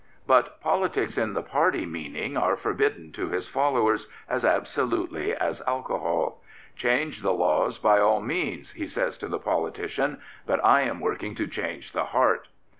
[0.25, 6.41] But politics in the party meaning are forbidden to his followers as absolutely as alcohol.
[6.75, 11.35] Change the laws by all means, he says to the politician, but I am working
[11.35, 12.47] to change the heart.